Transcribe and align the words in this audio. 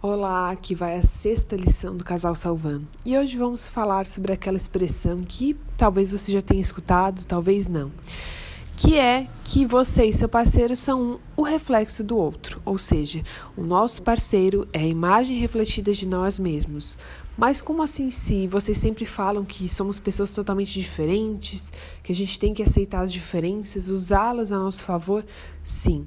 Olá, 0.00 0.50
aqui 0.50 0.74
vai 0.74 0.96
a 0.96 1.02
sexta 1.02 1.56
lição 1.56 1.96
do 1.96 2.04
Casal 2.04 2.34
Salvan. 2.34 2.82
E 3.04 3.16
hoje 3.18 3.36
vamos 3.36 3.68
falar 3.68 4.06
sobre 4.06 4.32
aquela 4.32 4.56
expressão 4.56 5.22
que 5.22 5.56
talvez 5.76 6.10
você 6.10 6.32
já 6.32 6.40
tenha 6.40 6.60
escutado, 6.60 7.24
talvez 7.26 7.68
não. 7.68 7.90
Que 8.76 8.98
é 8.98 9.28
que 9.44 9.64
você 9.64 10.04
e 10.06 10.12
seu 10.12 10.28
parceiro 10.28 10.74
são 10.74 11.02
um, 11.02 11.18
o 11.36 11.42
reflexo 11.42 12.02
do 12.02 12.16
outro, 12.16 12.60
ou 12.64 12.78
seja, 12.78 13.22
o 13.56 13.62
nosso 13.62 14.02
parceiro 14.02 14.66
é 14.72 14.80
a 14.80 14.86
imagem 14.86 15.38
refletida 15.38 15.92
de 15.92 16.08
nós 16.08 16.38
mesmos. 16.38 16.98
Mas 17.36 17.60
como 17.60 17.82
assim 17.82 18.10
se 18.10 18.46
vocês 18.46 18.78
sempre 18.78 19.04
falam 19.04 19.44
que 19.44 19.68
somos 19.68 20.00
pessoas 20.00 20.32
totalmente 20.32 20.72
diferentes, 20.72 21.72
que 22.02 22.12
a 22.12 22.14
gente 22.14 22.38
tem 22.38 22.54
que 22.54 22.62
aceitar 22.62 23.00
as 23.00 23.12
diferenças, 23.12 23.88
usá-las 23.88 24.52
a 24.52 24.58
nosso 24.58 24.82
favor? 24.82 25.24
Sim. 25.62 26.06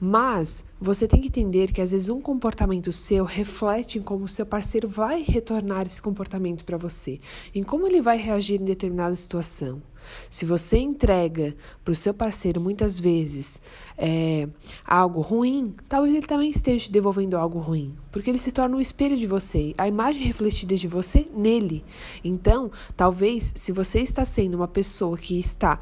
Mas 0.00 0.64
você 0.80 1.06
tem 1.06 1.20
que 1.20 1.28
entender 1.28 1.72
que 1.72 1.80
às 1.82 1.92
vezes 1.92 2.08
um 2.08 2.22
comportamento 2.22 2.90
seu 2.90 3.24
reflete 3.24 3.98
em 3.98 4.02
como 4.02 4.24
o 4.24 4.28
seu 4.28 4.46
parceiro 4.46 4.88
vai 4.88 5.22
retornar 5.22 5.84
esse 5.84 6.00
comportamento 6.00 6.64
para 6.64 6.78
você, 6.78 7.18
em 7.54 7.62
como 7.62 7.86
ele 7.86 8.00
vai 8.00 8.16
reagir 8.16 8.60
em 8.60 8.64
determinada 8.64 9.14
situação. 9.14 9.82
Se 10.28 10.44
você 10.44 10.78
entrega 10.78 11.54
para 11.84 11.92
o 11.92 11.94
seu 11.94 12.14
parceiro 12.14 12.60
muitas 12.60 12.98
vezes 12.98 13.60
é, 13.96 14.48
algo 14.84 15.20
ruim, 15.20 15.74
talvez 15.88 16.14
ele 16.14 16.26
também 16.26 16.50
esteja 16.50 16.90
devolvendo 16.90 17.36
algo 17.36 17.58
ruim, 17.58 17.94
porque 18.10 18.30
ele 18.30 18.38
se 18.38 18.50
torna 18.50 18.76
um 18.76 18.80
espelho 18.80 19.16
de 19.16 19.26
você, 19.26 19.74
a 19.76 19.86
imagem 19.86 20.24
refletida 20.24 20.74
de 20.74 20.88
você 20.88 21.26
nele. 21.34 21.84
Então, 22.24 22.70
talvez 22.96 23.52
se 23.54 23.72
você 23.72 24.00
está 24.00 24.24
sendo 24.24 24.54
uma 24.54 24.68
pessoa 24.68 25.16
que 25.18 25.38
está 25.38 25.78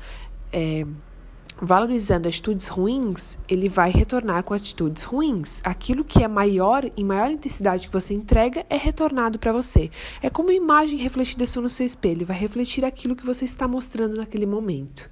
é, 0.52 0.84
valorizando 1.60 2.28
atitudes 2.28 2.68
ruins, 2.68 3.38
ele 3.48 3.68
vai 3.68 3.90
retornar 3.90 4.42
com 4.44 4.54
atitudes 4.54 5.02
ruins. 5.02 5.60
Aquilo 5.64 6.04
que 6.04 6.22
é 6.22 6.28
maior, 6.28 6.88
em 6.96 7.04
maior 7.04 7.30
intensidade 7.30 7.86
que 7.86 7.92
você 7.92 8.14
entrega, 8.14 8.64
é 8.70 8.76
retornado 8.76 9.38
para 9.38 9.52
você. 9.52 9.90
É 10.22 10.30
como 10.30 10.48
uma 10.48 10.54
imagem 10.54 10.98
refletida 10.98 11.46
só 11.46 11.60
no 11.60 11.70
seu 11.70 11.84
espelho, 11.84 12.26
vai 12.26 12.36
refletir 12.36 12.84
aquilo 12.84 13.16
que 13.16 13.26
você 13.26 13.44
está 13.44 13.66
mostrando 13.66 14.16
naquele 14.16 14.46
momento. 14.46 15.10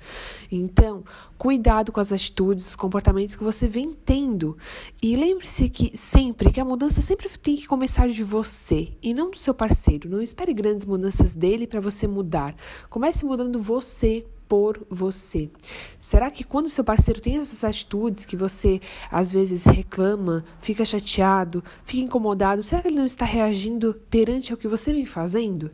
Então, 0.51 1.03
cuidado 1.37 1.91
com 1.91 2.01
as 2.01 2.13
atitudes, 2.13 2.69
os 2.69 2.77
comportamentos 2.77 3.35
que 3.35 3.45
você 3.45 3.67
vem 3.67 3.93
tendo. 3.93 4.57
E 5.03 5.17
lembre-se 5.17 5.69
que 5.69 5.97
sempre, 5.97 6.53
que 6.53 6.61
a 6.61 6.65
mudança 6.65 7.03
sempre 7.03 7.29
tem 7.29 7.57
que 7.57 7.67
começar 7.67 8.09
de 8.09 8.23
você 8.23 8.89
e 9.03 9.13
não 9.13 9.31
do 9.31 9.39
seu 9.39 9.53
parceiro. 9.53 10.09
Não 10.09 10.23
espere 10.23 10.55
grandes 10.55 10.87
mudanças 10.87 11.35
dele 11.35 11.67
para 11.67 11.81
você 11.81 12.07
mudar. 12.07 12.55
Comece 12.89 13.25
mudando 13.25 13.61
você 13.61 14.25
por 14.49 14.85
você. 14.89 15.51
Será 15.99 16.31
que 16.31 16.45
quando 16.45 16.69
seu 16.69 16.85
parceiro 16.85 17.21
tem 17.21 17.37
essas 17.37 17.65
atitudes 17.65 18.25
que 18.25 18.37
você 18.37 18.81
às 19.11 19.31
vezes 19.31 19.65
reclama, 19.65 20.45
fica 20.61 20.85
chateado, 20.85 21.63
fica 21.85 22.05
incomodado, 22.05 22.63
será 22.63 22.83
que 22.83 22.89
ele 22.89 22.97
não 22.97 23.07
está 23.07 23.25
reagindo 23.25 24.01
perante 24.09 24.53
ao 24.53 24.59
que 24.59 24.69
você 24.69 24.93
vem 24.93 25.07
fazendo? 25.07 25.71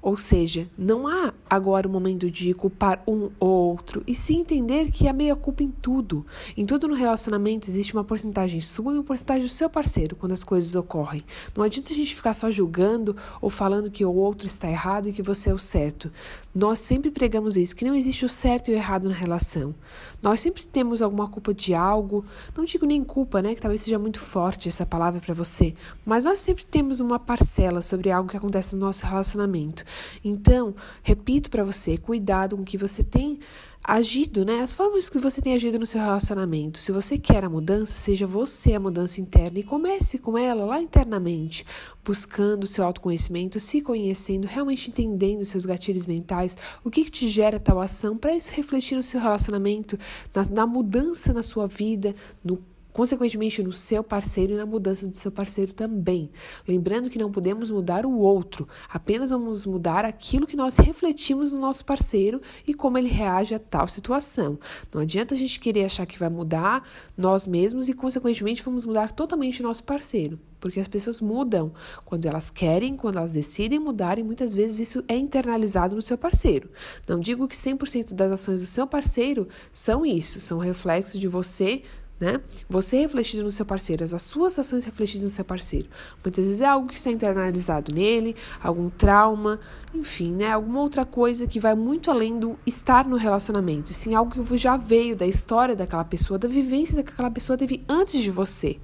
Ou 0.00 0.16
seja, 0.16 0.68
não 0.76 1.08
há 1.08 1.32
agora 1.48 1.88
o 1.88 1.90
momento 1.90 2.30
de 2.30 2.52
culpar 2.54 3.02
um 3.06 3.30
ou 3.40 3.70
outro, 3.70 4.02
e 4.06 4.14
sim 4.14 4.40
entender 4.40 4.90
que 4.90 5.08
há 5.08 5.12
meia 5.12 5.34
culpa 5.34 5.62
em 5.62 5.70
tudo. 5.70 6.24
Em 6.56 6.64
tudo 6.64 6.86
no 6.86 6.94
relacionamento 6.94 7.70
existe 7.70 7.94
uma 7.94 8.04
porcentagem 8.04 8.60
sua 8.60 8.92
e 8.92 8.96
uma 8.96 9.04
porcentagem 9.04 9.44
do 9.44 9.48
seu 9.48 9.68
parceiro 9.70 10.14
quando 10.14 10.32
as 10.32 10.44
coisas 10.44 10.74
ocorrem. 10.74 11.22
Não 11.56 11.64
adianta 11.64 11.92
a 11.92 11.96
gente 11.96 12.14
ficar 12.14 12.34
só 12.34 12.50
julgando 12.50 13.16
ou 13.40 13.48
falando 13.48 13.90
que 13.90 14.04
o 14.04 14.14
outro 14.14 14.46
está 14.46 14.70
errado 14.70 15.08
e 15.08 15.12
que 15.12 15.22
você 15.22 15.50
é 15.50 15.54
o 15.54 15.58
certo. 15.58 16.12
Nós 16.54 16.80
sempre 16.80 17.10
pregamos 17.10 17.56
isso, 17.56 17.74
que 17.74 17.84
não 17.84 17.94
existe 17.94 18.13
existe 18.14 18.24
o 18.24 18.28
certo 18.28 18.70
e 18.70 18.74
o 18.74 18.76
errado 18.76 19.08
na 19.08 19.14
relação. 19.14 19.74
Nós 20.22 20.40
sempre 20.40 20.64
temos 20.64 21.02
alguma 21.02 21.28
culpa 21.28 21.52
de 21.52 21.74
algo, 21.74 22.24
não 22.56 22.64
digo 22.64 22.86
nem 22.86 23.02
culpa, 23.02 23.42
né, 23.42 23.54
que 23.54 23.60
talvez 23.60 23.82
seja 23.82 23.98
muito 23.98 24.20
forte 24.20 24.68
essa 24.68 24.86
palavra 24.86 25.20
para 25.20 25.34
você, 25.34 25.74
mas 26.06 26.24
nós 26.24 26.38
sempre 26.38 26.64
temos 26.64 27.00
uma 27.00 27.18
parcela 27.18 27.82
sobre 27.82 28.10
algo 28.10 28.30
que 28.30 28.36
acontece 28.36 28.74
no 28.74 28.86
nosso 28.86 29.04
relacionamento. 29.04 29.84
Então, 30.24 30.74
repito 31.02 31.50
para 31.50 31.64
você, 31.64 31.98
cuidado 31.98 32.56
com 32.56 32.62
o 32.62 32.64
que 32.64 32.78
você 32.78 33.02
tem 33.02 33.38
agido, 33.86 34.46
né? 34.46 34.62
As 34.62 34.72
formas 34.72 35.10
que 35.10 35.18
você 35.18 35.42
tem 35.42 35.52
agido 35.52 35.78
no 35.78 35.86
seu 35.86 36.00
relacionamento. 36.00 36.78
Se 36.78 36.90
você 36.90 37.18
quer 37.18 37.44
a 37.44 37.50
mudança, 37.50 37.92
seja 37.92 38.26
você 38.26 38.72
a 38.72 38.80
mudança 38.80 39.20
interna 39.20 39.58
e 39.58 39.62
comece 39.62 40.16
com 40.18 40.38
ela 40.38 40.64
lá 40.64 40.80
internamente, 40.80 41.66
buscando 42.02 42.66
seu 42.66 42.82
autoconhecimento, 42.82 43.60
se 43.60 43.82
conhecendo, 43.82 44.46
realmente 44.46 44.88
entendendo 44.88 45.44
seus 45.44 45.66
gatilhos 45.66 46.06
mentais, 46.06 46.56
o 46.82 46.90
que, 46.90 47.04
que 47.04 47.10
te 47.10 47.28
gera 47.28 47.60
tal 47.60 47.78
ação, 47.78 48.16
para 48.16 48.34
isso 48.34 48.52
refletir 48.52 48.96
no 48.96 49.02
seu 49.02 49.20
relacionamento, 49.20 49.98
na, 50.34 50.44
na 50.48 50.66
mudança 50.66 51.34
na 51.34 51.42
sua 51.42 51.66
vida, 51.66 52.14
no 52.42 52.58
consequentemente 52.94 53.60
no 53.60 53.72
seu 53.72 54.04
parceiro 54.04 54.52
e 54.52 54.56
na 54.56 54.64
mudança 54.64 55.08
do 55.08 55.16
seu 55.16 55.32
parceiro 55.32 55.74
também. 55.74 56.30
Lembrando 56.66 57.10
que 57.10 57.18
não 57.18 57.30
podemos 57.30 57.68
mudar 57.68 58.06
o 58.06 58.16
outro, 58.16 58.68
apenas 58.88 59.30
vamos 59.30 59.66
mudar 59.66 60.04
aquilo 60.04 60.46
que 60.46 60.56
nós 60.56 60.76
refletimos 60.78 61.52
no 61.52 61.58
nosso 61.58 61.84
parceiro 61.84 62.40
e 62.64 62.72
como 62.72 62.96
ele 62.96 63.08
reage 63.08 63.52
a 63.52 63.58
tal 63.58 63.88
situação. 63.88 64.56
Não 64.94 65.02
adianta 65.02 65.34
a 65.34 65.36
gente 65.36 65.58
querer 65.58 65.84
achar 65.84 66.06
que 66.06 66.16
vai 66.16 66.30
mudar 66.30 66.88
nós 67.16 67.48
mesmos 67.48 67.88
e, 67.88 67.94
consequentemente, 67.94 68.62
vamos 68.62 68.86
mudar 68.86 69.10
totalmente 69.10 69.60
o 69.60 69.64
nosso 69.64 69.82
parceiro. 69.82 70.38
Porque 70.60 70.78
as 70.78 70.88
pessoas 70.88 71.20
mudam 71.20 71.72
quando 72.04 72.26
elas 72.26 72.48
querem, 72.48 72.96
quando 72.96 73.18
elas 73.18 73.32
decidem 73.32 73.80
mudar, 73.80 74.20
e 74.20 74.22
muitas 74.22 74.54
vezes 74.54 74.78
isso 74.88 75.04
é 75.08 75.16
internalizado 75.16 75.96
no 75.96 76.00
seu 76.00 76.16
parceiro. 76.16 76.70
Não 77.08 77.18
digo 77.18 77.48
que 77.48 77.56
100% 77.56 78.14
das 78.14 78.30
ações 78.30 78.60
do 78.60 78.66
seu 78.66 78.86
parceiro 78.86 79.48
são 79.72 80.06
isso, 80.06 80.40
são 80.40 80.58
reflexos 80.58 81.20
de 81.20 81.26
você 81.26 81.82
né? 82.18 82.40
Você 82.68 82.98
refletido 82.98 83.42
no 83.42 83.50
seu 83.50 83.66
parceiro, 83.66 84.04
as 84.04 84.22
suas 84.22 84.58
ações 84.58 84.84
refletidas 84.84 85.24
no 85.24 85.30
seu 85.30 85.44
parceiro. 85.44 85.86
Muitas 86.24 86.44
vezes 86.44 86.60
é 86.60 86.66
algo 86.66 86.88
que 86.88 86.96
está 86.96 87.10
internalizado 87.10 87.92
nele, 87.94 88.36
algum 88.62 88.88
trauma, 88.88 89.58
enfim, 89.92 90.32
né? 90.32 90.50
Alguma 90.50 90.80
outra 90.80 91.04
coisa 91.04 91.46
que 91.46 91.58
vai 91.58 91.74
muito 91.74 92.10
além 92.10 92.38
do 92.38 92.58
estar 92.66 93.06
no 93.06 93.16
relacionamento, 93.16 93.92
sim 93.92 94.14
algo 94.14 94.30
que 94.30 94.56
já 94.56 94.76
veio 94.76 95.16
da 95.16 95.26
história 95.26 95.74
daquela 95.74 96.04
pessoa, 96.04 96.38
da 96.38 96.48
vivência 96.48 97.02
que 97.02 97.12
aquela 97.12 97.30
pessoa 97.30 97.56
teve 97.56 97.84
antes 97.88 98.22
de 98.22 98.30
você. 98.30 98.78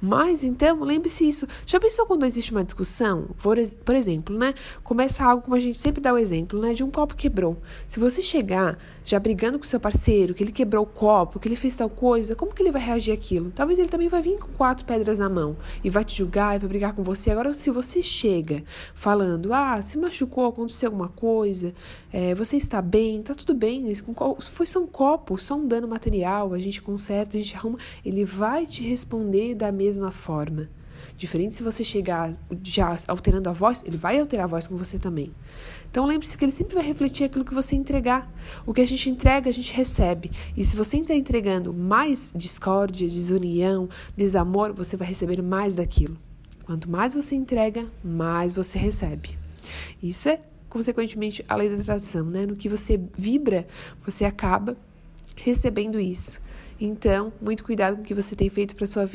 Mas 0.00 0.44
então, 0.44 0.82
lembre-se 0.82 1.26
isso. 1.26 1.46
Já 1.64 1.80
pensou 1.80 2.06
quando 2.06 2.24
existe 2.26 2.52
uma 2.52 2.62
discussão? 2.62 3.28
Por, 3.42 3.56
por 3.84 3.94
exemplo, 3.94 4.36
né? 4.36 4.54
Começa 4.84 5.24
algo 5.24 5.42
como 5.42 5.56
a 5.56 5.60
gente 5.60 5.78
sempre 5.78 6.00
dá 6.00 6.12
o 6.12 6.18
exemplo, 6.18 6.60
né? 6.60 6.74
De 6.74 6.84
um 6.84 6.90
copo 6.90 7.14
quebrou. 7.14 7.56
Se 7.88 7.98
você 7.98 8.20
chegar 8.20 8.78
já 9.04 9.20
brigando 9.20 9.56
com 9.56 9.64
seu 9.64 9.78
parceiro, 9.78 10.34
que 10.34 10.42
ele 10.42 10.50
quebrou 10.50 10.82
o 10.82 10.86
copo, 10.86 11.38
que 11.38 11.46
ele 11.46 11.54
fez 11.54 11.76
tal 11.76 11.88
coisa, 11.88 12.34
como 12.34 12.52
que 12.52 12.60
ele 12.60 12.72
vai 12.72 12.82
reagir 12.82 13.12
aquilo? 13.12 13.52
Talvez 13.54 13.78
ele 13.78 13.88
também 13.88 14.08
vai 14.08 14.20
vir 14.20 14.36
com 14.36 14.48
quatro 14.48 14.84
pedras 14.84 15.20
na 15.20 15.28
mão 15.28 15.56
e 15.84 15.88
vai 15.88 16.04
te 16.04 16.16
julgar 16.16 16.56
e 16.56 16.58
vai 16.58 16.68
brigar 16.68 16.92
com 16.92 17.04
você. 17.04 17.30
Agora, 17.30 17.54
se 17.54 17.70
você 17.70 18.02
chega 18.02 18.64
falando, 18.94 19.54
ah, 19.54 19.80
se 19.80 19.96
machucou, 19.96 20.46
aconteceu 20.46 20.88
alguma 20.88 21.08
coisa, 21.08 21.72
é, 22.12 22.34
você 22.34 22.56
está 22.56 22.82
bem, 22.82 23.22
tá 23.22 23.32
tudo 23.32 23.54
bem, 23.54 23.92
foi 24.40 24.66
só 24.66 24.80
um 24.80 24.88
copo, 24.88 25.38
só 25.38 25.54
um 25.54 25.66
dano 25.66 25.86
material, 25.86 26.52
a 26.52 26.58
gente 26.58 26.82
conserta, 26.82 27.36
a 27.36 27.40
gente 27.40 27.54
arruma, 27.54 27.78
ele 28.04 28.24
vai 28.24 28.66
te 28.66 28.82
responder 28.82 29.54
da 29.54 29.70
mesma 29.70 29.85
mesma 29.86 30.10
forma. 30.10 30.68
Diferente 31.16 31.54
se 31.54 31.62
você 31.62 31.82
chegar 31.82 32.30
já 32.62 32.94
alterando 33.08 33.48
a 33.48 33.52
voz, 33.52 33.82
ele 33.86 33.96
vai 33.96 34.18
alterar 34.18 34.44
a 34.44 34.48
voz 34.48 34.66
com 34.66 34.76
você 34.76 34.98
também. 34.98 35.32
Então 35.90 36.04
lembre-se 36.04 36.36
que 36.36 36.44
ele 36.44 36.52
sempre 36.52 36.74
vai 36.74 36.84
refletir 36.84 37.24
aquilo 37.24 37.44
que 37.44 37.54
você 37.54 37.74
entregar. 37.74 38.30
O 38.66 38.74
que 38.74 38.80
a 38.80 38.86
gente 38.86 39.08
entrega, 39.08 39.48
a 39.48 39.52
gente 39.52 39.72
recebe. 39.72 40.30
E 40.56 40.64
se 40.64 40.76
você 40.76 40.98
está 40.98 41.14
entregando 41.14 41.72
mais 41.72 42.32
discórdia, 42.36 43.08
desunião, 43.08 43.88
desamor, 44.16 44.72
você 44.72 44.96
vai 44.96 45.08
receber 45.08 45.40
mais 45.42 45.74
daquilo. 45.76 46.18
Quanto 46.64 46.90
mais 46.90 47.14
você 47.14 47.34
entrega, 47.34 47.86
mais 48.04 48.52
você 48.52 48.78
recebe. 48.78 49.38
Isso 50.02 50.28
é, 50.28 50.40
consequentemente, 50.68 51.44
a 51.48 51.56
lei 51.56 51.70
da 51.70 51.80
atração, 51.80 52.26
né? 52.26 52.44
No 52.44 52.56
que 52.56 52.68
você 52.68 53.00
vibra, 53.16 53.66
você 54.04 54.24
acaba 54.24 54.76
recebendo 55.36 55.98
isso. 55.98 56.40
Então, 56.78 57.32
muito 57.40 57.64
cuidado 57.64 57.96
com 57.96 58.02
o 58.02 58.04
que 58.04 58.12
você 58.12 58.36
tem 58.36 58.50
feito 58.50 58.76
para 58.76 58.86
sua 58.86 59.06
vida. 59.06 59.14